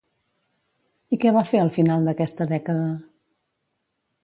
I 1.15 1.19
què 1.25 1.33
va 1.35 1.43
fer 1.51 1.61
al 1.65 1.69
final 1.77 2.09
d'aquesta 2.09 2.49
dècada? 2.55 2.91